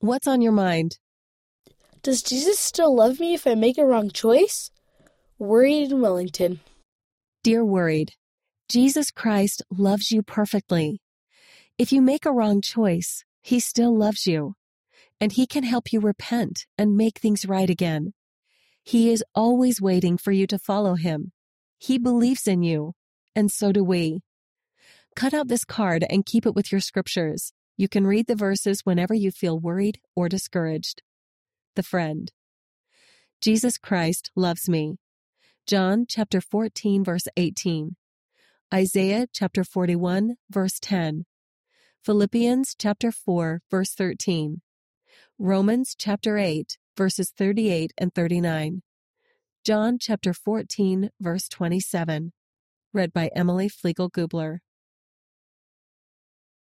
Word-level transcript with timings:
What's 0.00 0.26
on 0.26 0.42
your 0.42 0.52
mind? 0.52 0.98
Does 2.02 2.22
Jesus 2.22 2.58
still 2.58 2.94
love 2.94 3.18
me 3.18 3.32
if 3.32 3.46
I 3.46 3.54
make 3.54 3.78
a 3.78 3.86
wrong 3.86 4.10
choice? 4.10 4.70
Worried 5.38 5.90
in 5.90 6.02
Wellington. 6.02 6.60
Dear 7.42 7.64
Worried, 7.64 8.12
Jesus 8.68 9.10
Christ 9.10 9.62
loves 9.70 10.10
you 10.10 10.22
perfectly. 10.22 11.00
If 11.78 11.92
you 11.92 12.02
make 12.02 12.26
a 12.26 12.32
wrong 12.32 12.60
choice, 12.60 13.24
He 13.42 13.58
still 13.58 13.96
loves 13.96 14.26
you, 14.26 14.54
and 15.18 15.32
He 15.32 15.46
can 15.46 15.64
help 15.64 15.92
you 15.92 16.00
repent 16.00 16.66
and 16.76 16.96
make 16.96 17.18
things 17.18 17.46
right 17.46 17.70
again. 17.70 18.12
He 18.84 19.10
is 19.10 19.24
always 19.34 19.80
waiting 19.80 20.18
for 20.18 20.30
you 20.30 20.46
to 20.48 20.58
follow 20.58 20.96
Him. 20.96 21.32
He 21.78 21.96
believes 21.96 22.46
in 22.46 22.62
you, 22.62 22.92
and 23.34 23.50
so 23.50 23.72
do 23.72 23.82
we. 23.82 24.20
Cut 25.14 25.32
out 25.32 25.48
this 25.48 25.64
card 25.64 26.04
and 26.10 26.26
keep 26.26 26.44
it 26.44 26.54
with 26.54 26.70
your 26.70 26.82
scriptures. 26.82 27.54
You 27.78 27.88
can 27.88 28.06
read 28.06 28.26
the 28.26 28.34
verses 28.34 28.86
whenever 28.86 29.12
you 29.12 29.30
feel 29.30 29.58
worried 29.58 30.00
or 30.14 30.30
discouraged. 30.30 31.02
The 31.74 31.82
Friend. 31.82 32.32
Jesus 33.42 33.76
Christ 33.76 34.30
loves 34.34 34.66
me. 34.66 34.96
John 35.66 36.06
chapter 36.08 36.40
14 36.40 37.04
verse 37.04 37.28
18. 37.36 37.96
Isaiah 38.72 39.26
chapter 39.30 39.62
41 39.62 40.36
verse 40.48 40.78
10. 40.80 41.26
Philippians 42.02 42.74
chapter 42.78 43.12
4 43.12 43.60
verse 43.70 43.92
13. 43.92 44.62
Romans 45.38 45.94
chapter 45.98 46.38
8 46.38 46.78
verses 46.96 47.30
38 47.36 47.92
and 47.98 48.14
39. 48.14 48.82
John 49.64 49.98
chapter 50.00 50.32
14 50.32 51.10
verse 51.20 51.46
27. 51.48 52.32
Read 52.94 53.12
by 53.12 53.30
Emily 53.34 53.68
Flegel 53.68 54.08
Gubler. 54.08 54.60